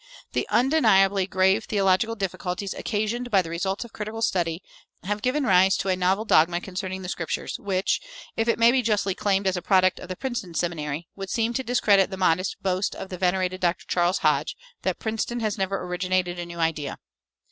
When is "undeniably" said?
0.49-1.27